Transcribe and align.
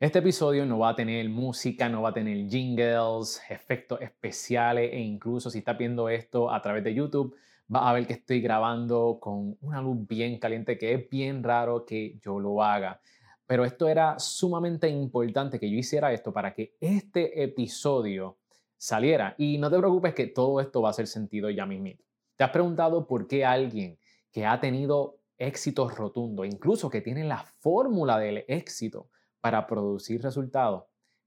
Este 0.00 0.20
episodio 0.20 0.64
no 0.64 0.78
va 0.78 0.88
a 0.88 0.94
tener 0.94 1.28
música, 1.28 1.86
no 1.90 2.00
va 2.00 2.08
a 2.08 2.14
tener 2.14 2.48
jingles, 2.48 3.42
efectos 3.50 4.00
especiales 4.00 4.94
e 4.94 4.98
incluso 4.98 5.50
si 5.50 5.58
está 5.58 5.74
viendo 5.74 6.08
esto 6.08 6.50
a 6.50 6.62
través 6.62 6.82
de 6.82 6.94
YouTube, 6.94 7.36
va 7.70 7.86
a 7.86 7.92
ver 7.92 8.06
que 8.06 8.14
estoy 8.14 8.40
grabando 8.40 9.18
con 9.20 9.58
una 9.60 9.82
luz 9.82 10.08
bien 10.08 10.38
caliente 10.38 10.78
que 10.78 10.94
es 10.94 11.10
bien 11.10 11.42
raro 11.42 11.84
que 11.84 12.18
yo 12.22 12.40
lo 12.40 12.62
haga. 12.62 12.98
Pero 13.44 13.66
esto 13.66 13.88
era 13.88 14.18
sumamente 14.18 14.88
importante 14.88 15.60
que 15.60 15.70
yo 15.70 15.76
hiciera 15.76 16.14
esto 16.14 16.32
para 16.32 16.54
que 16.54 16.78
este 16.80 17.42
episodio 17.42 18.38
saliera. 18.78 19.34
Y 19.36 19.58
no 19.58 19.70
te 19.70 19.76
preocupes 19.76 20.14
que 20.14 20.28
todo 20.28 20.62
esto 20.62 20.80
va 20.80 20.88
a 20.88 20.92
hacer 20.92 21.08
sentido 21.08 21.50
ya 21.50 21.66
mismo. 21.66 22.02
¿Te 22.36 22.44
has 22.44 22.50
preguntado 22.50 23.06
por 23.06 23.26
qué 23.26 23.44
alguien 23.44 23.98
que 24.32 24.46
ha 24.46 24.58
tenido 24.60 25.18
éxito 25.36 25.90
rotundo, 25.90 26.46
incluso 26.46 26.88
que 26.88 27.02
tiene 27.02 27.24
la 27.24 27.44
fórmula 27.58 28.18
del 28.18 28.46
éxito 28.48 29.10
para 29.40 29.66
producir 29.66 30.22
resultados, 30.22 30.84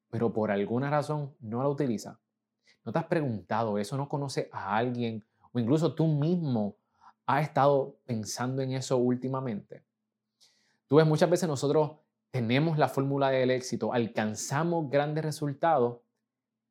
pero 0.09 0.31
por 0.31 0.51
alguna 0.51 0.89
razón 0.89 1.35
no 1.39 1.61
la 1.61 1.69
utiliza? 1.69 2.19
¿No 2.85 2.91
te 2.91 2.99
has 2.99 3.05
preguntado 3.05 3.77
eso? 3.77 3.97
¿No 3.97 4.09
conoce 4.09 4.49
a 4.51 4.75
alguien 4.75 5.23
o 5.51 5.59
incluso 5.59 5.93
tú 5.93 6.07
mismo 6.07 6.75
has 7.25 7.43
estado 7.43 7.97
pensando 8.05 8.61
en 8.61 8.73
eso 8.73 8.97
últimamente? 8.97 9.83
Tú 10.87 10.97
ves, 10.97 11.07
muchas 11.07 11.29
veces 11.29 11.47
nosotros 11.47 11.91
tenemos 12.29 12.77
la 12.77 12.89
fórmula 12.89 13.29
del 13.29 13.51
éxito, 13.51 13.93
alcanzamos 13.93 14.89
grandes 14.89 15.23
resultados, 15.23 16.01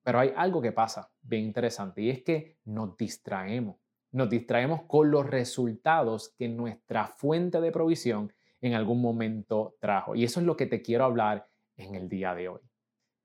pero 0.02 0.18
hay 0.18 0.32
algo 0.36 0.60
que 0.60 0.72
pasa 0.72 1.10
bien 1.22 1.44
interesante 1.44 2.02
y 2.02 2.10
es 2.10 2.22
que 2.22 2.58
nos 2.64 2.96
distraemos. 2.96 3.76
Nos 4.10 4.28
distraemos 4.28 4.82
con 4.82 5.10
los 5.10 5.24
resultados 5.24 6.34
que 6.36 6.48
nuestra 6.48 7.06
fuente 7.06 7.60
de 7.60 7.72
provisión 7.72 8.32
en 8.62 8.72
algún 8.72 9.02
momento 9.02 9.76
trajo. 9.78 10.14
Y 10.14 10.24
eso 10.24 10.40
es 10.40 10.46
lo 10.46 10.56
que 10.56 10.64
te 10.64 10.80
quiero 10.80 11.04
hablar 11.04 11.46
en 11.76 11.94
el 11.94 12.08
día 12.08 12.34
de 12.34 12.48
hoy. 12.48 12.60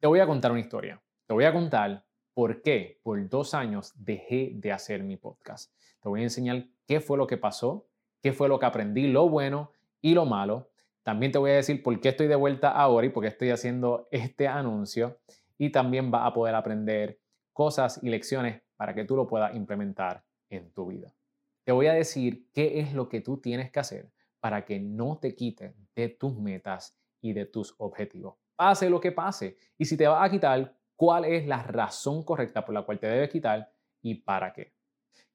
Te 0.02 0.08
voy 0.08 0.20
a 0.20 0.27
contar 0.27 0.52
una 0.52 0.60
historia. 0.60 1.02
Te 1.26 1.34
voy 1.34 1.46
a 1.46 1.54
contar 1.54 2.05
por 2.34 2.62
qué 2.62 2.99
por 3.02 3.29
dos 3.29 3.54
años 3.54 3.94
dejé 3.96 4.52
de 4.55 4.74
hacer 4.74 5.04
mi 5.04 5.16
podcast. 5.16 5.74
Te 6.02 6.10
voy 6.10 6.20
a 6.20 6.24
enseñar 6.24 6.66
qué 6.85 6.99
fue 6.99 7.18
lo 7.18 7.26
que 7.26 7.38
pasó, 7.38 7.88
qué 8.21 8.34
fue 8.34 8.49
lo 8.49 8.60
que 8.60 8.66
aprendí, 8.66 9.07
lo 9.07 9.29
bueno 9.29 9.71
y 10.02 10.13
lo 10.13 10.26
malo 10.26 10.70
también 11.07 11.32
te 11.32 11.38
voy 11.38 11.51
a 11.51 11.54
decir 11.54 11.82
por 11.84 11.98
qué 12.01 12.10
estoy 12.10 12.27
de 12.27 12.35
vuelta 12.35 12.70
ahora 12.70 13.07
y 13.07 13.10
por 13.10 13.24
qué 13.24 13.29
estoy 13.29 13.49
haciendo 13.49 14.10
este 14.12 14.46
anuncio. 14.46 15.22
Y 15.57 15.70
también 15.70 16.12
vas 16.12 16.27
a 16.27 16.34
poder 16.34 16.54
aprender 16.54 17.18
cosas 17.54 18.04
y 18.04 18.10
lecciones 18.10 18.62
para 18.76 18.94
que 18.94 19.05
tú 19.05 19.16
lo 19.16 19.26
puedas 19.26 19.55
implementar 19.55 20.26
en 20.49 20.70
tu 20.74 20.88
vida. 20.88 21.16
Te 21.63 21.72
voy 21.72 21.88
a 21.88 21.94
decir 21.94 22.49
qué 22.54 22.82
es 22.82 22.91
lo 22.91 23.07
que 23.07 23.22
tú 23.22 23.38
tienes 23.38 23.72
que 23.72 23.79
hacer 23.79 24.12
para 24.40 24.66
que 24.66 24.80
no 24.80 25.18
te 25.18 25.35
quites 25.35 25.74
de 25.96 26.10
tus 26.10 26.38
metas 26.38 26.98
y 27.21 27.34
de 27.34 27.46
tus 27.46 27.74
objetivos. 27.77 28.35
Pase 28.55 28.90
lo 28.90 28.99
que 28.99 29.12
pase. 29.12 29.57
Y 29.77 29.85
si 29.85 29.98
te 29.98 30.07
vas 30.07 30.24
a 30.24 30.32
quitar, 30.32 30.76
¿cuál 30.96 31.26
es 31.26 31.46
la 31.46 31.63
razón 31.63 32.24
correcta 32.24 32.66
por 32.66 32.74
la 32.74 32.84
cual 32.84 32.99
te 32.99 33.07
debes 33.07 33.29
quitar 33.29 33.71
y 34.02 34.16
para 34.16 34.54
qué? 34.54 34.74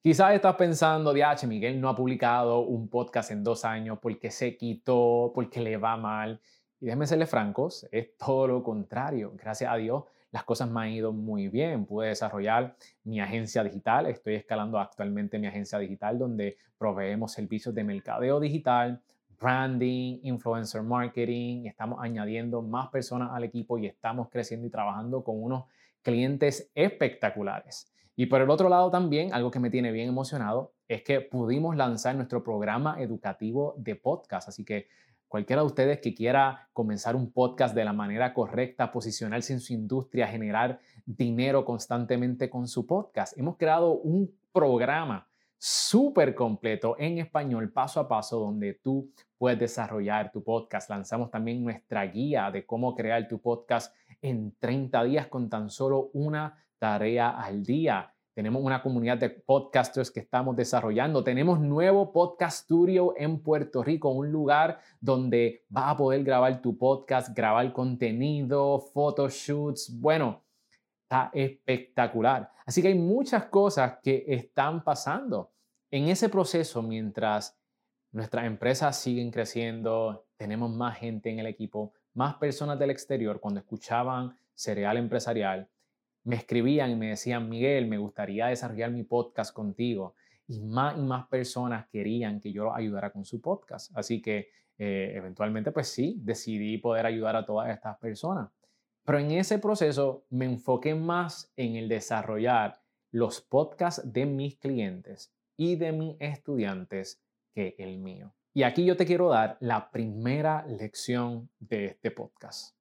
Quizás 0.01 0.35
estás 0.35 0.57
pensando, 0.57 1.13
H. 1.13 1.47
Miguel 1.47 1.81
no 1.81 1.89
ha 1.89 1.95
publicado 1.95 2.61
un 2.61 2.89
podcast 2.89 3.31
en 3.31 3.45
dos 3.45 3.65
años 3.65 3.99
porque 4.03 4.33
se 4.33 4.57
quitó, 4.57 5.31
porque 5.33 5.61
le 5.61 5.77
va 5.77 5.97
mal. 5.97 6.41
Y 6.81 6.87
déjenme 6.87 7.07
serles 7.07 7.31
francos, 7.31 7.87
es 7.93 8.17
todo 8.17 8.49
lo 8.49 8.63
contrario. 8.65 9.33
Gracias 9.37 9.71
a 9.71 9.77
Dios, 9.77 10.03
las 10.33 10.45
cosas 10.45 10.69
me 10.71 10.81
han 10.81 10.89
ido 10.89 11.13
muy 11.13 11.49
bien. 11.49 11.85
Pude 11.85 12.09
desarrollar 12.09 12.75
mi 13.05 13.21
agencia 13.21 13.63
digital. 13.63 14.07
Estoy 14.07 14.35
escalando 14.35 14.79
actualmente 14.79 15.39
mi 15.39 15.47
agencia 15.47 15.79
digital 15.79 16.19
donde 16.19 16.57
proveemos 16.79 17.33
servicios 17.33 17.75
de 17.75 17.85
mercadeo 17.85 18.41
digital, 18.41 19.01
branding, 19.39 20.21
influencer 20.23 20.83
marketing. 20.83 21.67
Estamos 21.67 21.99
añadiendo 22.03 22.63
más 22.63 22.89
personas 22.89 23.31
al 23.33 23.45
equipo 23.45 23.77
y 23.77 23.87
estamos 23.87 24.31
creciendo 24.31 24.67
y 24.67 24.71
trabajando 24.71 25.23
con 25.23 25.41
unos 25.43 25.65
clientes 26.01 26.71
espectaculares. 26.75 27.93
Y 28.17 28.27
por 28.27 28.41
el 28.41 28.51
otro 28.51 28.71
lado 28.71 28.91
también, 28.91 29.35
algo 29.35 29.51
que 29.51 29.61
me 29.61 29.71
tiene 29.71 29.93
bien 29.93 30.09
emocionado, 30.09 30.73
es 30.89 31.03
que 31.03 31.21
pudimos 31.21 31.77
lanzar 31.77 32.15
nuestro 32.15 32.43
programa 32.43 33.01
educativo 33.01 33.75
de 33.77 33.97
podcast. 33.97 34.49
Así 34.49 34.65
que 34.65 34.89
cualquiera 35.33 35.63
de 35.63 35.67
ustedes 35.67 35.99
que 36.01 36.15
quiera 36.15 36.69
comenzar 36.75 37.17
un 37.17 37.33
podcast 37.33 37.75
de 37.75 37.87
la 37.87 37.95
manera 37.95 38.35
correcta, 38.35 38.93
posicionarse 38.93 39.55
en 39.55 39.61
su 39.61 39.73
industria, 39.73 40.29
generar 40.29 40.79
dinero 41.07 41.65
constantemente 41.65 42.51
con 42.51 42.69
su 42.69 42.87
podcast, 42.87 43.39
hemos 43.39 43.57
creado 43.57 43.93
un 43.95 44.31
programa 44.53 45.27
súper 45.57 46.35
completo 46.35 46.97
en 46.99 47.17
español, 47.17 47.73
paso 47.73 47.99
a 47.99 48.07
paso, 48.07 48.41
donde 48.41 48.75
tú 48.75 49.11
puedes 49.39 49.59
desarrollar 49.59 50.31
tu 50.31 50.45
podcast. 50.45 50.91
Lanzamos 50.91 51.31
también 51.31 51.65
nuestra 51.65 52.05
guía 52.05 52.51
de 52.51 52.67
cómo 52.67 52.95
crear 52.95 53.27
tu 53.27 53.41
podcast 53.41 53.95
en 54.21 54.55
30 54.59 55.03
días 55.05 55.29
con 55.29 55.49
tan 55.49 55.71
solo 55.71 56.11
una 56.13 56.63
tarea 56.79 57.31
al 57.31 57.63
día. 57.63 58.12
Tenemos 58.35 58.63
una 58.63 58.83
comunidad 58.83 59.19
de 59.19 59.29
podcasters 59.29 60.11
que 60.11 60.21
estamos 60.21 60.57
desarrollando. 60.57 61.23
Tenemos 61.23 61.61
nuevo 61.61 62.13
podcast 62.13 62.65
studio 62.65 63.13
en 63.19 63.39
Puerto 63.41 63.83
Rico, 63.83 64.09
un 64.09 64.33
lugar 64.33 64.81
donde 65.03 65.67
vas 65.69 65.91
a 65.91 65.97
poder 65.99 66.25
grabar 66.25 66.63
tu 66.63 66.79
podcast, 66.79 67.37
grabar 67.37 67.71
contenido, 67.75 68.79
photoshoots. 68.79 70.01
Bueno, 70.01 70.41
está 71.03 71.31
espectacular. 71.35 72.51
Así 72.65 72.81
que 72.81 72.89
hay 72.89 72.95
muchas 72.95 73.45
cosas 73.45 73.99
que 74.03 74.25
están 74.27 74.83
pasando. 74.83 75.51
En 75.91 76.09
ese 76.09 76.31
proceso, 76.31 76.81
mientras 76.81 77.55
nuestras 78.13 78.47
empresas 78.47 78.97
siguen 78.99 79.31
creciendo, 79.31 80.25
tenemos 80.39 80.71
más 80.71 80.97
gente 80.97 81.29
en 81.29 81.39
el 81.39 81.47
equipo, 81.47 81.93
más 82.15 82.37
personas 82.37 82.79
del 82.79 82.93
exterior, 82.93 83.41
cuando 83.41 83.61
escuchaban 83.61 84.35
Cereal 84.55 84.97
Empresarial, 84.97 85.69
me 86.25 86.37
escribían 86.37 86.91
y 86.91 86.97
me 86.97 87.09
decían, 87.09 87.49
Miguel, 87.49 87.87
me 87.87 87.99
gustaría 87.99 88.47
desarrollar 88.47 88.91
mi 88.91 89.03
podcast 89.03 89.53
contigo. 89.53 90.15
Y 90.47 90.61
más 90.61 90.97
y 90.97 91.01
más 91.01 91.27
personas 91.29 91.87
querían 91.89 92.41
que 92.41 92.53
yo 92.53 92.75
ayudara 92.75 93.11
con 93.11 93.25
su 93.25 93.41
podcast. 93.41 93.91
Así 93.97 94.21
que 94.21 94.51
eh, 94.79 95.13
eventualmente, 95.15 95.73
pues 95.73 95.89
sí, 95.89 96.17
decidí 96.23 96.79
poder 96.79 97.07
ayudar 97.07 97.37
a 97.37 97.47
todas 97.47 97.71
estas 97.71 97.99
personas. 97.99 98.51
Pero 99.05 99.19
en 99.19 99.33
ese 99.33 99.59
proceso 99.59 100.25
me 100.31 100.45
enfoqué 100.45 100.95
más 100.95 101.53
en 101.57 101.77
el 101.77 101.89
desarrollar 101.89 102.81
los 103.11 103.41
podcasts 103.41 104.03
de 104.11 104.27
mis 104.27 104.57
clientes 104.57 105.35
y 105.57 105.77
de 105.77 105.93
mis 105.93 106.17
estudiantes 106.21 107.21
que 107.55 107.75
el 107.79 107.99
mío. 107.99 108.33
Y 108.55 108.63
aquí 108.63 108.85
yo 108.85 108.97
te 108.97 109.07
quiero 109.07 109.29
dar 109.29 109.57
la 109.61 109.91
primera 109.91 110.67
lección 110.67 111.51
de 111.59 111.87
este 111.87 112.11
podcast. 112.11 112.77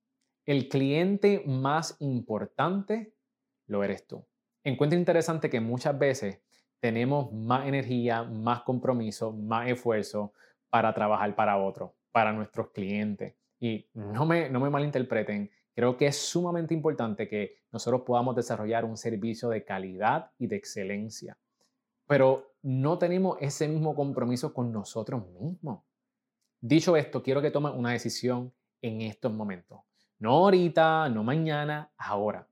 El 0.46 0.68
cliente 0.70 1.44
más 1.46 1.96
importante 2.00 3.14
lo 3.72 3.84
eres 3.84 4.06
tú. 4.06 4.24
Encuentro 4.64 5.00
interesante 5.00 5.50
que 5.50 5.62
muchas 5.62 5.98
veces 5.98 6.42
tenemos 6.80 7.32
más 7.32 7.68
energía, 7.68 8.24
más 8.24 8.62
compromiso, 8.62 9.32
más 9.32 9.70
esfuerzo 9.70 10.34
para 10.70 10.94
trabajar 10.94 11.36
para 11.36 11.58
otros, 11.58 11.92
para 12.12 12.34
nuestros 12.34 12.72
clientes. 12.72 13.34
Y 13.60 13.88
no 13.94 14.26
me, 14.26 14.50
no 14.50 14.60
me 14.60 14.70
malinterpreten, 14.70 15.50
creo 15.74 15.96
que 15.96 16.08
es 16.08 16.18
sumamente 16.18 16.74
importante 16.74 17.28
que 17.28 17.62
nosotros 17.72 18.02
podamos 18.02 18.36
desarrollar 18.36 18.84
un 18.84 18.98
servicio 18.98 19.48
de 19.50 19.64
calidad 19.64 20.32
y 20.38 20.48
de 20.48 20.58
excelencia. 20.58 21.38
Pero 22.08 22.56
no 22.62 22.98
tenemos 22.98 23.38
ese 23.40 23.68
mismo 23.68 23.96
compromiso 23.96 24.54
con 24.54 24.72
nosotros 24.72 25.26
mismos. 25.40 25.84
Dicho 26.60 26.98
esto, 26.98 27.24
quiero 27.24 27.42
que 27.42 27.52
tomes 27.52 27.74
una 27.74 27.92
decisión 27.92 28.54
en 28.82 29.02
estos 29.02 29.32
momentos. 29.32 29.80
No 30.20 30.32
ahorita, 30.32 31.10
no 31.10 31.24
mañana, 31.24 31.92
ahora 31.98 32.51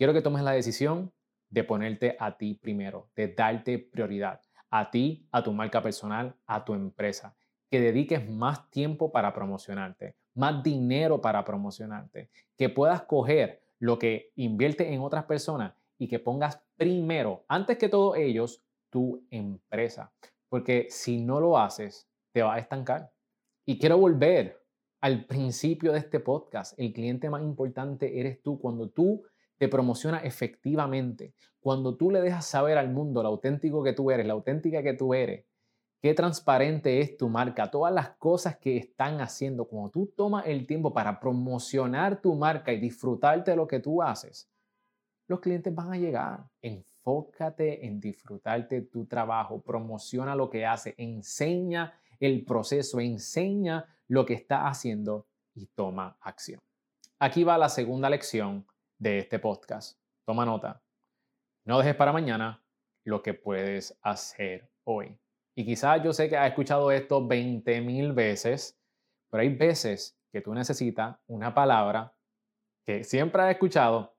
quiero 0.00 0.14
que 0.14 0.22
tomes 0.22 0.42
la 0.42 0.52
decisión 0.52 1.12
de 1.50 1.62
ponerte 1.62 2.16
a 2.18 2.38
ti 2.38 2.54
primero, 2.54 3.10
de 3.14 3.28
darte 3.34 3.78
prioridad, 3.78 4.40
a 4.70 4.90
ti, 4.90 5.28
a 5.30 5.42
tu 5.42 5.52
marca 5.52 5.82
personal, 5.82 6.34
a 6.46 6.64
tu 6.64 6.72
empresa, 6.72 7.36
que 7.68 7.82
dediques 7.82 8.26
más 8.26 8.70
tiempo 8.70 9.12
para 9.12 9.34
promocionarte, 9.34 10.16
más 10.32 10.62
dinero 10.62 11.20
para 11.20 11.44
promocionarte, 11.44 12.30
que 12.56 12.70
puedas 12.70 13.02
coger 13.02 13.60
lo 13.78 13.98
que 13.98 14.32
invierte 14.36 14.90
en 14.90 15.02
otras 15.02 15.24
personas 15.24 15.74
y 15.98 16.08
que 16.08 16.18
pongas 16.18 16.62
primero, 16.78 17.44
antes 17.46 17.76
que 17.76 17.90
todos 17.90 18.16
ellos, 18.16 18.64
tu 18.88 19.22
empresa. 19.30 20.14
Porque 20.48 20.86
si 20.88 21.20
no 21.20 21.40
lo 21.40 21.58
haces, 21.58 22.08
te 22.32 22.40
va 22.40 22.54
a 22.54 22.58
estancar. 22.58 23.12
Y 23.66 23.78
quiero 23.78 23.98
volver 23.98 24.64
al 25.02 25.26
principio 25.26 25.92
de 25.92 25.98
este 25.98 26.20
podcast. 26.20 26.72
El 26.78 26.94
cliente 26.94 27.28
más 27.28 27.42
importante 27.42 28.18
eres 28.18 28.40
tú. 28.42 28.58
Cuando 28.58 28.88
tú 28.88 29.26
te 29.60 29.68
promociona 29.68 30.20
efectivamente. 30.20 31.34
Cuando 31.60 31.94
tú 31.94 32.10
le 32.10 32.22
dejas 32.22 32.46
saber 32.46 32.78
al 32.78 32.88
mundo 32.88 33.22
lo 33.22 33.28
auténtico 33.28 33.82
que 33.82 33.92
tú 33.92 34.10
eres, 34.10 34.26
la 34.26 34.32
auténtica 34.32 34.82
que 34.82 34.94
tú 34.94 35.12
eres, 35.12 35.44
qué 36.00 36.14
transparente 36.14 37.00
es 37.00 37.18
tu 37.18 37.28
marca, 37.28 37.70
todas 37.70 37.92
las 37.92 38.08
cosas 38.16 38.56
que 38.56 38.78
están 38.78 39.20
haciendo, 39.20 39.66
cuando 39.66 39.90
tú 39.90 40.06
tomas 40.16 40.46
el 40.46 40.66
tiempo 40.66 40.94
para 40.94 41.20
promocionar 41.20 42.22
tu 42.22 42.34
marca 42.36 42.72
y 42.72 42.80
disfrutarte 42.80 43.50
de 43.50 43.58
lo 43.58 43.68
que 43.68 43.80
tú 43.80 44.02
haces, 44.02 44.50
los 45.28 45.40
clientes 45.40 45.74
van 45.74 45.92
a 45.92 45.98
llegar. 45.98 46.46
Enfócate 46.62 47.86
en 47.86 48.00
disfrutarte 48.00 48.80
tu 48.80 49.04
trabajo, 49.04 49.60
promociona 49.60 50.34
lo 50.34 50.48
que 50.48 50.64
hace, 50.64 50.94
enseña 50.96 51.92
el 52.18 52.46
proceso, 52.46 52.98
enseña 52.98 53.84
lo 54.08 54.24
que 54.24 54.32
está 54.32 54.68
haciendo 54.68 55.26
y 55.54 55.66
toma 55.66 56.16
acción. 56.22 56.60
aquí 57.18 57.44
va 57.44 57.58
la 57.58 57.68
segunda 57.68 58.08
lección 58.08 58.64
de 59.00 59.18
este 59.18 59.38
podcast. 59.38 59.98
Toma 60.26 60.44
nota. 60.44 60.82
No 61.64 61.78
dejes 61.78 61.96
para 61.96 62.12
mañana 62.12 62.62
lo 63.04 63.22
que 63.22 63.34
puedes 63.34 63.98
hacer 64.02 64.70
hoy. 64.84 65.18
Y 65.56 65.64
quizás 65.64 66.02
yo 66.04 66.12
sé 66.12 66.28
que 66.28 66.36
has 66.36 66.48
escuchado 66.48 66.92
esto 66.92 67.26
20 67.26 67.80
mil 67.80 68.12
veces, 68.12 68.78
pero 69.30 69.40
hay 69.40 69.48
veces 69.56 70.18
que 70.30 70.42
tú 70.42 70.54
necesitas 70.54 71.16
una 71.26 71.54
palabra 71.54 72.14
que 72.84 73.02
siempre 73.02 73.42
has 73.42 73.50
escuchado, 73.50 74.14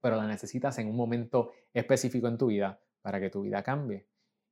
pero 0.00 0.16
la 0.16 0.26
necesitas 0.26 0.78
en 0.78 0.88
un 0.88 0.96
momento 0.96 1.52
específico 1.74 2.26
en 2.26 2.38
tu 2.38 2.46
vida 2.46 2.80
para 3.02 3.20
que 3.20 3.30
tu 3.30 3.42
vida 3.42 3.62
cambie. 3.62 4.06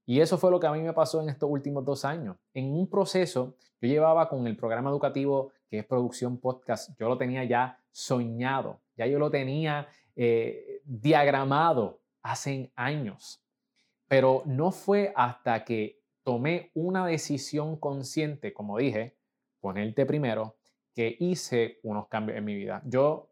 Y 0.04 0.20
eso 0.20 0.36
fue 0.36 0.50
lo 0.50 0.60
que 0.60 0.66
a 0.66 0.72
mí 0.72 0.82
me 0.82 0.92
pasó 0.92 1.22
en 1.22 1.30
estos 1.30 1.48
últimos 1.48 1.84
dos 1.84 2.04
años. 2.04 2.36
En 2.52 2.74
un 2.74 2.90
proceso, 2.90 3.56
yo 3.80 3.88
llevaba 3.88 4.28
con 4.28 4.46
el 4.46 4.56
programa 4.56 4.90
educativo 4.90 5.52
que 5.70 5.78
es 5.78 5.86
producción 5.86 6.38
podcast, 6.38 6.90
yo 6.98 7.08
lo 7.08 7.16
tenía 7.16 7.44
ya 7.44 7.78
soñado, 7.90 8.80
yo 9.06 9.18
lo 9.18 9.30
tenía 9.30 9.88
eh, 10.16 10.80
diagramado 10.84 12.00
hace 12.22 12.72
años. 12.76 13.42
Pero 14.08 14.42
no 14.46 14.70
fue 14.70 15.12
hasta 15.16 15.64
que 15.64 16.02
tomé 16.22 16.70
una 16.74 17.06
decisión 17.06 17.76
consciente, 17.76 18.52
como 18.52 18.78
dije, 18.78 19.16
ponerte 19.60 20.06
primero, 20.06 20.56
que 20.94 21.16
hice 21.18 21.78
unos 21.82 22.08
cambios 22.08 22.38
en 22.38 22.44
mi 22.44 22.54
vida. 22.54 22.82
Yo, 22.84 23.30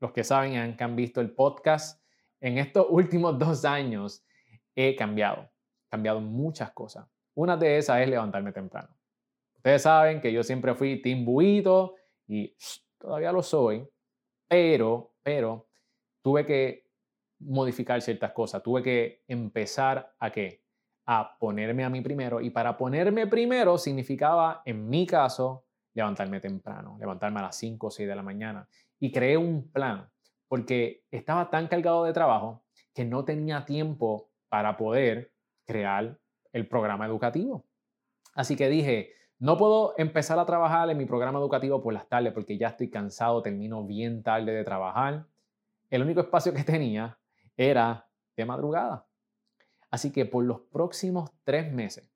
los 0.00 0.12
que 0.12 0.24
saben, 0.24 0.56
han, 0.56 0.76
que 0.76 0.84
han 0.84 0.96
visto 0.96 1.20
el 1.20 1.30
podcast, 1.30 2.02
en 2.40 2.58
estos 2.58 2.86
últimos 2.90 3.38
dos 3.38 3.64
años 3.64 4.24
he 4.74 4.96
cambiado, 4.96 5.50
cambiado 5.88 6.20
muchas 6.20 6.70
cosas. 6.72 7.06
Una 7.34 7.56
de 7.56 7.78
esas 7.78 8.00
es 8.00 8.08
levantarme 8.08 8.52
temprano. 8.52 8.88
Ustedes 9.56 9.82
saben 9.82 10.20
que 10.20 10.32
yo 10.32 10.42
siempre 10.42 10.74
fui 10.74 11.00
timbuito 11.00 11.94
y 12.26 12.54
todavía 12.98 13.32
lo 13.32 13.42
soy, 13.42 13.86
pero, 14.54 15.16
pero 15.20 15.66
tuve 16.22 16.46
que 16.46 16.88
modificar 17.40 18.00
ciertas 18.00 18.30
cosas. 18.30 18.62
Tuve 18.62 18.84
que 18.84 19.24
empezar 19.26 20.14
a 20.20 20.30
qué? 20.30 20.62
A 21.06 21.36
ponerme 21.40 21.82
a 21.82 21.90
mí 21.90 22.00
primero. 22.02 22.40
Y 22.40 22.50
para 22.50 22.76
ponerme 22.76 23.26
primero 23.26 23.76
significaba, 23.78 24.62
en 24.64 24.88
mi 24.88 25.08
caso, 25.08 25.64
levantarme 25.92 26.38
temprano, 26.38 26.96
levantarme 27.00 27.40
a 27.40 27.42
las 27.42 27.56
5 27.56 27.88
o 27.88 27.90
6 27.90 28.08
de 28.08 28.14
la 28.14 28.22
mañana. 28.22 28.68
Y 29.00 29.10
creé 29.10 29.36
un 29.36 29.72
plan, 29.72 30.08
porque 30.46 31.04
estaba 31.10 31.50
tan 31.50 31.66
cargado 31.66 32.04
de 32.04 32.12
trabajo 32.12 32.64
que 32.94 33.04
no 33.04 33.24
tenía 33.24 33.64
tiempo 33.64 34.30
para 34.48 34.76
poder 34.76 35.32
crear 35.66 36.16
el 36.52 36.68
programa 36.68 37.06
educativo. 37.06 37.66
Así 38.34 38.54
que 38.54 38.68
dije, 38.68 39.14
no 39.44 39.58
puedo 39.58 39.92
empezar 39.98 40.38
a 40.38 40.46
trabajar 40.46 40.88
en 40.88 40.96
mi 40.96 41.04
programa 41.04 41.38
educativo 41.38 41.82
por 41.82 41.92
las 41.92 42.08
tardes 42.08 42.32
porque 42.32 42.56
ya 42.56 42.68
estoy 42.68 42.88
cansado, 42.88 43.42
termino 43.42 43.84
bien 43.84 44.22
tarde 44.22 44.54
de 44.54 44.64
trabajar. 44.64 45.26
El 45.90 46.00
único 46.00 46.22
espacio 46.22 46.54
que 46.54 46.64
tenía 46.64 47.18
era 47.54 48.08
de 48.38 48.46
madrugada. 48.46 49.06
Así 49.90 50.10
que 50.12 50.24
por 50.24 50.44
los 50.44 50.60
próximos 50.60 51.30
tres 51.44 51.70
meses, 51.70 52.10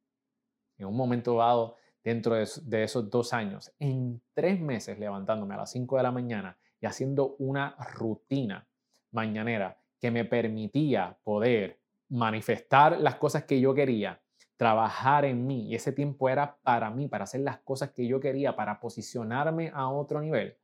en 0.78 0.86
un 0.86 0.96
momento 0.96 1.36
dado, 1.36 1.76
dentro 2.02 2.34
de, 2.34 2.82
esos 2.82 3.10
dos 3.10 3.34
años, 3.34 3.74
en 3.78 4.22
tres 4.32 4.58
meses 4.58 4.98
levantándome 4.98 5.52
a 5.52 5.58
las 5.58 5.70
5 5.70 5.98
de 5.98 6.02
la 6.02 6.10
mañana 6.10 6.56
y 6.80 6.86
haciendo 6.86 7.36
una 7.40 7.76
rutina 7.92 8.66
mañanera 9.10 9.76
que 10.00 10.10
me 10.10 10.24
permitía 10.24 11.18
poder 11.24 11.78
manifestar 12.08 12.98
las 12.98 13.16
cosas 13.16 13.44
que 13.44 13.60
yo 13.60 13.74
quería, 13.74 14.18
trabajar 14.58 15.24
en 15.24 15.46
mí, 15.46 15.68
y 15.68 15.76
ese 15.76 15.92
tiempo 15.92 16.28
era 16.28 16.58
para 16.62 16.90
mí, 16.90 17.06
para 17.06 17.24
hacer 17.24 17.40
las 17.42 17.58
cosas 17.60 17.92
que 17.92 18.06
yo 18.06 18.18
quería, 18.18 18.56
para 18.56 18.80
posicionarme 18.80 19.70
a 19.72 19.88
otro 19.88 20.20
nivel, 20.20 20.58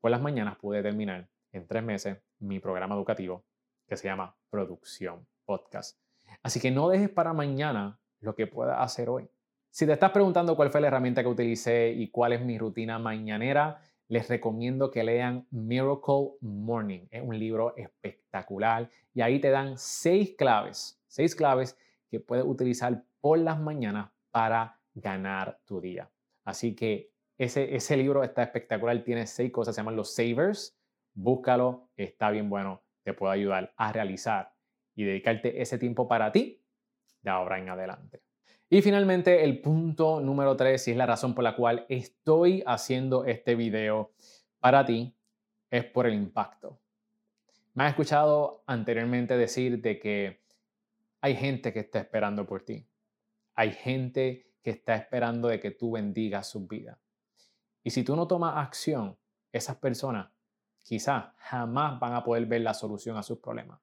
por 0.00 0.10
las 0.10 0.20
mañanas 0.20 0.58
pude 0.58 0.82
terminar 0.82 1.28
en 1.52 1.66
tres 1.66 1.84
meses 1.84 2.18
mi 2.40 2.58
programa 2.58 2.96
educativo 2.96 3.44
que 3.86 3.96
se 3.96 4.08
llama 4.08 4.36
Producción 4.50 5.24
Podcast. 5.44 6.00
Así 6.42 6.60
que 6.60 6.72
no 6.72 6.88
dejes 6.88 7.10
para 7.10 7.32
mañana 7.32 8.00
lo 8.20 8.34
que 8.34 8.48
puedas 8.48 8.80
hacer 8.80 9.08
hoy. 9.08 9.30
Si 9.70 9.86
te 9.86 9.92
estás 9.92 10.10
preguntando 10.10 10.56
cuál 10.56 10.70
fue 10.70 10.80
la 10.80 10.88
herramienta 10.88 11.22
que 11.22 11.28
utilicé 11.28 11.90
y 11.90 12.10
cuál 12.10 12.32
es 12.32 12.44
mi 12.44 12.58
rutina 12.58 12.98
mañanera, 12.98 13.80
les 14.08 14.28
recomiendo 14.28 14.90
que 14.90 15.04
lean 15.04 15.46
Miracle 15.50 16.32
Morning. 16.40 17.06
Es 17.10 17.22
un 17.22 17.38
libro 17.38 17.76
espectacular 17.76 18.90
y 19.14 19.20
ahí 19.20 19.38
te 19.38 19.50
dan 19.50 19.78
seis 19.78 20.34
claves, 20.36 21.00
seis 21.06 21.36
claves 21.36 21.78
que 22.10 22.18
puedes 22.18 22.44
utilizar 22.44 23.04
por 23.20 23.38
las 23.38 23.58
mañanas 23.58 24.10
para 24.30 24.80
ganar 24.94 25.60
tu 25.64 25.80
día. 25.80 26.10
Así 26.44 26.74
que 26.74 27.12
ese, 27.36 27.74
ese 27.74 27.96
libro 27.96 28.24
está 28.24 28.42
espectacular, 28.42 29.02
tiene 29.04 29.26
seis 29.26 29.52
cosas, 29.52 29.74
se 29.74 29.80
llaman 29.80 29.96
los 29.96 30.14
Savers. 30.14 30.76
Búscalo, 31.14 31.88
está 31.96 32.30
bien 32.30 32.48
bueno, 32.48 32.82
te 33.02 33.12
puede 33.12 33.34
ayudar 33.34 33.72
a 33.76 33.92
realizar 33.92 34.52
y 34.94 35.04
dedicarte 35.04 35.60
ese 35.60 35.78
tiempo 35.78 36.08
para 36.08 36.32
ti 36.32 36.62
de 37.22 37.30
ahora 37.30 37.58
en 37.58 37.68
adelante. 37.68 38.22
Y 38.70 38.82
finalmente, 38.82 39.44
el 39.44 39.60
punto 39.60 40.20
número 40.20 40.56
tres, 40.56 40.86
y 40.88 40.90
es 40.90 40.96
la 40.96 41.06
razón 41.06 41.34
por 41.34 41.42
la 41.42 41.56
cual 41.56 41.86
estoy 41.88 42.62
haciendo 42.66 43.24
este 43.24 43.54
video 43.54 44.12
para 44.60 44.84
ti, 44.84 45.16
es 45.70 45.84
por 45.84 46.06
el 46.06 46.14
impacto. 46.14 46.78
Me 47.74 47.84
has 47.84 47.90
escuchado 47.90 48.62
anteriormente 48.66 49.36
decir 49.36 49.80
de 49.80 49.98
que 49.98 50.42
hay 51.20 51.34
gente 51.34 51.72
que 51.72 51.80
está 51.80 52.00
esperando 52.00 52.44
por 52.46 52.62
ti. 52.62 52.86
Hay 53.58 53.72
gente 53.72 54.52
que 54.62 54.70
está 54.70 54.94
esperando 54.94 55.48
de 55.48 55.58
que 55.58 55.72
tú 55.72 55.90
bendigas 55.90 56.46
su 56.46 56.68
vida. 56.68 57.00
Y 57.82 57.90
si 57.90 58.04
tú 58.04 58.14
no 58.14 58.28
tomas 58.28 58.56
acción, 58.56 59.18
esas 59.50 59.74
personas 59.78 60.28
quizás 60.84 61.32
jamás 61.38 61.98
van 61.98 62.14
a 62.14 62.22
poder 62.22 62.46
ver 62.46 62.60
la 62.60 62.72
solución 62.72 63.16
a 63.16 63.24
sus 63.24 63.40
problemas. 63.40 63.80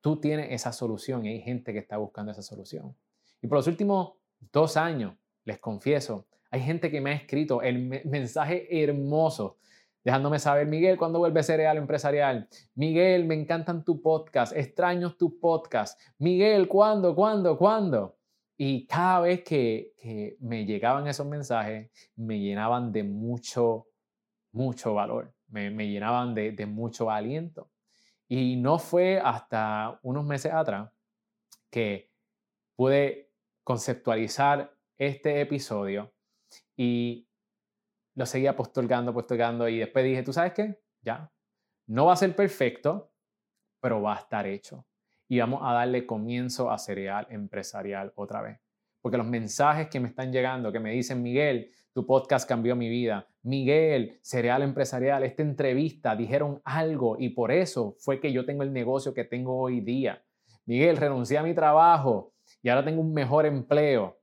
Tú 0.00 0.18
tienes 0.18 0.52
esa 0.52 0.72
solución 0.72 1.26
y 1.26 1.28
hay 1.28 1.42
gente 1.42 1.74
que 1.74 1.80
está 1.80 1.98
buscando 1.98 2.32
esa 2.32 2.40
solución. 2.40 2.96
Y 3.42 3.46
por 3.46 3.58
los 3.58 3.66
últimos 3.66 4.14
dos 4.50 4.78
años, 4.78 5.14
les 5.44 5.58
confieso, 5.58 6.26
hay 6.50 6.62
gente 6.62 6.90
que 6.90 7.02
me 7.02 7.10
ha 7.10 7.14
escrito 7.14 7.60
el 7.60 7.78
mensaje 8.06 8.82
hermoso, 8.82 9.58
dejándome 10.02 10.38
saber, 10.38 10.66
Miguel, 10.66 10.96
¿cuándo 10.96 11.18
vuelve 11.18 11.42
Cereal 11.42 11.76
Empresarial? 11.76 12.48
Miguel, 12.74 13.26
me 13.26 13.34
encantan 13.34 13.84
tu 13.84 14.00
podcast, 14.00 14.56
extraño 14.56 15.14
tu 15.14 15.38
podcast. 15.38 16.00
Miguel, 16.16 16.68
¿cuándo, 16.68 17.14
cuándo, 17.14 17.58
cuándo? 17.58 18.17
Y 18.60 18.88
cada 18.88 19.20
vez 19.20 19.44
que, 19.44 20.36
me 20.40 20.66
llegaban 20.66 21.06
esos 21.06 21.26
mensajes, 21.26 21.90
me 22.16 22.40
llenaban 22.40 22.90
de 22.90 23.04
mucho, 23.04 23.86
mucho 24.50 24.94
valor, 24.94 25.32
me, 25.46 25.70
me 25.70 25.88
llenaban 25.88 26.34
de, 26.34 26.66
mucho 26.66 27.08
aliento. 27.08 27.70
Y 28.26 28.56
no 28.56 28.80
fue 28.80 29.20
hasta 29.24 30.00
unos 30.02 30.24
meses 30.24 30.52
atrás 30.52 30.90
que 31.70 32.10
pude 32.74 33.30
conceptualizar 33.62 34.74
este 34.96 35.40
episodio 35.40 36.12
y 36.76 37.28
lo 38.16 38.26
seguía 38.26 38.56
postergando, 38.56 39.14
postergando 39.14 39.68
y 39.68 39.78
después 39.78 40.04
dije, 40.04 40.24
¿tú 40.24 40.32
sabes 40.32 40.52
qué? 40.52 40.80
Ya, 41.02 41.32
no 41.86 42.06
va 42.06 42.14
a 42.14 42.16
ser 42.16 42.34
perfecto, 42.34 43.12
pero 43.80 44.02
va 44.02 44.16
a 44.16 44.18
estar 44.18 44.48
hecho. 44.48 44.84
Y 45.28 45.38
vamos 45.38 45.60
a 45.62 45.74
darle 45.74 46.06
comienzo 46.06 46.70
a 46.70 46.78
Cereal 46.78 47.26
Empresarial 47.30 48.12
otra 48.16 48.40
vez. 48.40 48.58
Porque 49.02 49.18
los 49.18 49.26
mensajes 49.26 49.88
que 49.88 50.00
me 50.00 50.08
están 50.08 50.32
llegando, 50.32 50.72
que 50.72 50.80
me 50.80 50.90
dicen, 50.90 51.22
Miguel, 51.22 51.70
tu 51.92 52.06
podcast 52.06 52.48
cambió 52.48 52.74
mi 52.74 52.88
vida. 52.88 53.28
Miguel, 53.42 54.18
Cereal 54.22 54.62
Empresarial, 54.62 55.24
esta 55.24 55.42
entrevista 55.42 56.16
dijeron 56.16 56.60
algo 56.64 57.16
y 57.18 57.30
por 57.30 57.52
eso 57.52 57.94
fue 57.98 58.20
que 58.20 58.32
yo 58.32 58.46
tengo 58.46 58.62
el 58.62 58.72
negocio 58.72 59.12
que 59.12 59.24
tengo 59.24 59.58
hoy 59.58 59.80
día. 59.80 60.22
Miguel, 60.64 60.96
renuncié 60.96 61.38
a 61.38 61.42
mi 61.42 61.54
trabajo 61.54 62.32
y 62.62 62.68
ahora 62.68 62.84
tengo 62.84 63.00
un 63.00 63.12
mejor 63.12 63.46
empleo. 63.46 64.18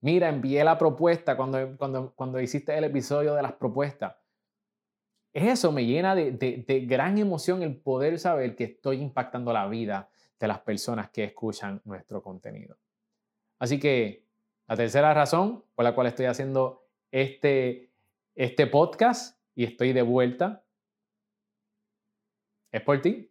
Mira, 0.00 0.28
envié 0.28 0.62
la 0.62 0.78
propuesta 0.78 1.36
cuando, 1.36 1.76
cuando, 1.76 2.14
cuando 2.14 2.40
hiciste 2.40 2.76
el 2.76 2.84
episodio 2.84 3.34
de 3.34 3.42
las 3.42 3.52
propuestas. 3.54 4.14
Eso 5.32 5.72
me 5.72 5.84
llena 5.84 6.14
de, 6.14 6.32
de 6.32 6.86
gran 6.86 7.18
emoción 7.18 7.62
el 7.62 7.76
poder 7.80 8.18
saber 8.18 8.54
que 8.54 8.64
estoy 8.64 9.00
impactando 9.00 9.52
la 9.52 9.66
vida 9.66 10.08
de 10.38 10.48
las 10.48 10.60
personas 10.60 11.10
que 11.10 11.24
escuchan 11.24 11.80
nuestro 11.84 12.22
contenido. 12.22 12.76
Así 13.58 13.78
que 13.78 14.24
la 14.66 14.76
tercera 14.76 15.14
razón 15.14 15.64
por 15.74 15.84
la 15.84 15.94
cual 15.94 16.06
estoy 16.06 16.26
haciendo 16.26 16.86
este, 17.10 17.90
este 18.34 18.66
podcast 18.66 19.38
y 19.54 19.64
estoy 19.64 19.92
de 19.92 20.02
vuelta 20.02 20.62
es 22.70 22.82
por 22.82 23.00
ti. 23.00 23.30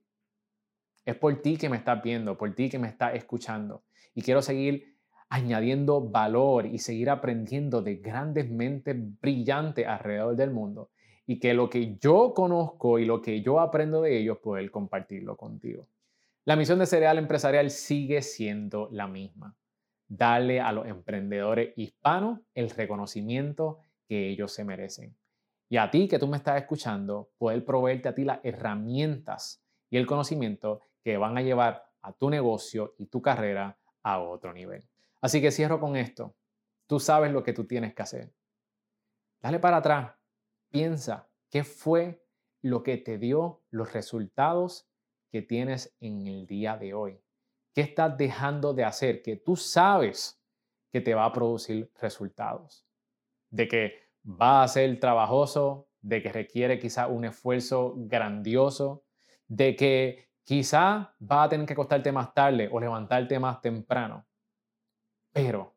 Es 1.06 1.16
por 1.16 1.42
ti 1.42 1.58
que 1.58 1.70
me 1.70 1.78
estás 1.78 2.02
viendo, 2.04 2.38
por 2.38 2.54
ti 2.54 2.70
que 2.70 2.80
me 2.80 2.88
estás 2.88 3.16
escuchando 3.16 3.84
y 4.14 4.22
quiero 4.22 4.42
seguir 4.42 4.98
añadiendo 5.30 6.02
valor 6.02 6.66
y 6.66 6.80
seguir 6.80 7.10
aprendiendo 7.10 7.82
de 7.82 7.98
grandes 7.98 8.50
mentes 8.50 8.96
brillantes 9.22 9.86
alrededor 9.86 10.36
del 10.36 10.52
mundo 10.52 10.90
y 11.26 11.40
que 11.40 11.54
lo 11.54 11.70
que 11.70 11.98
yo 11.98 12.34
conozco 12.34 13.00
y 13.00 13.06
lo 13.06 13.22
que 13.22 13.42
yo 13.42 13.60
aprendo 13.60 14.02
de 14.02 14.18
ellos, 14.18 14.38
poder 14.40 14.72
compartirlo 14.72 15.36
contigo. 15.36 15.88
La 16.48 16.56
misión 16.56 16.80
de 16.80 16.86
Cereal 16.86 17.18
Empresarial 17.18 17.70
sigue 17.70 18.22
siendo 18.22 18.88
la 18.94 19.06
misma. 19.06 19.58
Darle 20.08 20.62
a 20.62 20.72
los 20.72 20.88
emprendedores 20.88 21.74
hispanos 21.76 22.40
el 22.54 22.70
reconocimiento 22.70 23.80
que 24.08 24.30
ellos 24.30 24.54
se 24.54 24.64
merecen. 24.64 25.14
y 25.68 25.76
a 25.76 25.92
ti 25.92 26.08
que 26.08 26.20
tú 26.20 26.26
me 26.26 26.38
estás 26.38 26.62
escuchando, 26.62 27.32
poder 27.38 27.66
proveerte 27.66 28.08
a 28.08 28.16
ti 28.16 28.24
las 28.24 28.40
herramientas 28.44 29.62
y 29.90 29.98
el 29.98 30.08
conocimiento 30.08 30.84
que 31.04 31.18
van 31.18 31.38
a 31.38 31.42
llevar 31.42 31.86
a 32.02 32.14
tu 32.14 32.30
negocio 32.30 32.96
y 32.98 33.08
tu 33.08 33.22
carrera 33.22 33.78
a 34.02 34.22
otro 34.22 34.54
nivel. 34.54 34.88
Así 35.20 35.42
que 35.42 35.52
cierro 35.52 35.82
con 35.82 35.98
esto. 35.98 36.34
Tú 36.88 37.02
sabes 37.02 37.34
lo 37.34 37.44
que 37.44 37.52
tú 37.52 37.66
tienes 37.68 37.94
que 37.94 38.04
hacer. 38.04 38.32
Dale 39.42 39.60
para 39.60 39.78
atrás. 39.78 40.14
Piensa 40.70 41.28
qué 41.50 41.66
fue 41.66 42.24
lo 42.62 42.84
que 42.84 42.96
te 42.96 43.18
dio 43.18 43.64
los 43.70 43.92
resultados 43.92 44.88
que 45.32 45.42
tienes 45.42 45.96
en 46.00 46.28
el 46.28 46.48
día 46.48 46.78
de 46.78 46.94
hoy. 46.94 47.20
¿Qué 47.74 47.82
estás 47.82 48.18
dejando 48.18 48.74
de 48.74 48.84
hacer 48.84 49.22
que 49.22 49.36
tú 49.36 49.56
sabes 49.56 50.42
que 50.92 51.02
te 51.02 51.14
va 51.14 51.26
a 51.26 51.34
producir 51.34 51.92
resultados? 52.02 52.86
De 53.50 53.68
que 53.68 54.10
va 54.26 54.64
a 54.64 54.68
ser 54.68 55.00
trabajoso, 55.00 55.88
de 56.02 56.22
que 56.22 56.32
requiere 56.32 56.80
quizá 56.80 57.08
un 57.08 57.26
esfuerzo 57.26 57.94
grandioso, 57.98 59.04
de 59.48 59.76
que 59.76 60.30
quizá 60.44 61.16
va 61.22 61.44
a 61.44 61.50
tener 61.50 61.68
que 61.68 61.76
costarte 61.76 62.12
más 62.12 62.34
tarde 62.34 62.70
o 62.72 62.80
levantarte 62.80 63.40
más 63.40 63.62
temprano. 63.62 64.26
Pero 65.32 65.76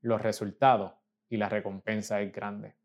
los 0.00 0.22
resultados 0.22 0.92
y 1.28 1.36
la 1.36 1.48
recompensa 1.48 2.20
es 2.20 2.32
grande. 2.32 2.76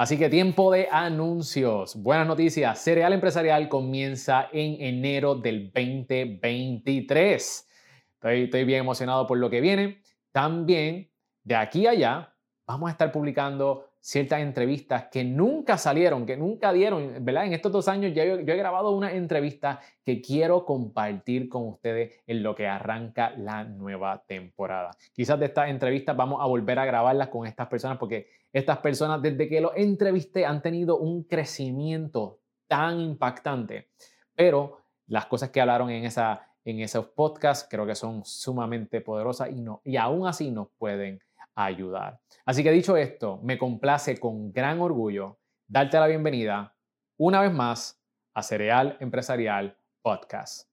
Así 0.00 0.16
que 0.16 0.30
tiempo 0.30 0.72
de 0.72 0.88
anuncios. 0.90 1.94
Buenas 1.94 2.26
noticias. 2.26 2.82
Cereal 2.82 3.12
Empresarial 3.12 3.68
comienza 3.68 4.48
en 4.50 4.80
enero 4.80 5.34
del 5.34 5.70
2023. 5.74 7.68
Estoy, 8.14 8.44
estoy 8.44 8.64
bien 8.64 8.80
emocionado 8.80 9.26
por 9.26 9.36
lo 9.36 9.50
que 9.50 9.60
viene. 9.60 10.00
También 10.32 11.10
de 11.44 11.54
aquí 11.54 11.86
a 11.86 11.90
allá 11.90 12.34
vamos 12.66 12.88
a 12.88 12.92
estar 12.92 13.12
publicando 13.12 13.89
ciertas 14.00 14.40
entrevistas 14.40 15.08
que 15.12 15.22
nunca 15.24 15.76
salieron, 15.76 16.24
que 16.24 16.36
nunca 16.36 16.72
dieron, 16.72 17.22
¿verdad? 17.22 17.44
En 17.44 17.52
estos 17.52 17.70
dos 17.70 17.86
años 17.86 18.12
ya 18.14 18.24
yo, 18.24 18.36
he 18.36 18.56
grabado 18.56 18.90
una 18.92 19.12
entrevista 19.12 19.80
que 20.04 20.22
quiero 20.22 20.64
compartir 20.64 21.48
con 21.50 21.68
ustedes 21.68 22.18
en 22.26 22.42
lo 22.42 22.54
que 22.54 22.66
arranca 22.66 23.30
la 23.36 23.64
nueva 23.64 24.24
temporada. 24.26 24.90
Quizás 25.12 25.38
de 25.38 25.46
estas 25.46 25.68
entrevistas 25.68 26.16
vamos 26.16 26.40
a 26.40 26.46
volver 26.46 26.78
a 26.78 26.86
grabarlas 26.86 27.28
con 27.28 27.46
estas 27.46 27.68
personas 27.68 27.98
porque 27.98 28.28
estas 28.52 28.78
personas 28.78 29.20
desde 29.20 29.48
que 29.48 29.60
los 29.60 29.72
entrevisté 29.76 30.46
han 30.46 30.62
tenido 30.62 30.98
un 30.98 31.24
crecimiento 31.24 32.40
tan 32.66 33.00
impactante, 33.00 33.90
pero 34.34 34.78
las 35.08 35.26
cosas 35.26 35.50
que 35.50 35.60
hablaron 35.60 35.90
en, 35.90 36.04
esa, 36.04 36.48
en 36.64 36.80
esos 36.80 37.06
podcasts 37.06 37.66
creo 37.68 37.84
que 37.84 37.94
son 37.94 38.24
sumamente 38.24 39.00
poderosas 39.02 39.50
y, 39.50 39.60
no, 39.60 39.82
y 39.84 39.96
aún 39.96 40.26
así 40.26 40.50
nos 40.50 40.68
pueden 40.78 41.20
ayudar. 41.64 42.20
Así 42.44 42.62
que 42.62 42.70
dicho 42.70 42.96
esto, 42.96 43.40
me 43.42 43.58
complace 43.58 44.18
con 44.18 44.52
gran 44.52 44.80
orgullo 44.80 45.38
darte 45.66 45.98
la 45.98 46.06
bienvenida 46.06 46.76
una 47.16 47.40
vez 47.40 47.52
más 47.52 48.02
a 48.34 48.42
Cereal 48.42 48.96
Empresarial 49.00 49.76
Podcast. 50.02 50.68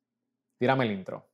Tírame 0.57 0.85
el 0.85 0.91
intro. 0.91 1.29